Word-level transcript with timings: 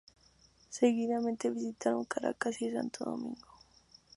Seguidamente 0.69 1.51
visitaron 1.51 2.05
Caracas 2.05 2.59
y 2.63 2.71
Santo 2.71 3.05
Domingo. 3.05 3.59